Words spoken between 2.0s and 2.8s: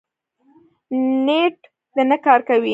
نه کاروي